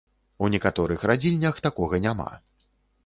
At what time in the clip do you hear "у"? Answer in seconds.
0.45-0.47